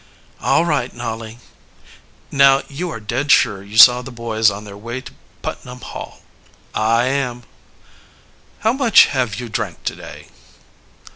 [0.41, 1.37] "All right, Nolly."
[2.31, 5.11] "Now, you are dead sure you saw the boys on their way to
[5.43, 6.23] Putnam Hall?"
[6.73, 7.43] "I am."
[8.61, 10.29] "How much have you drank today?"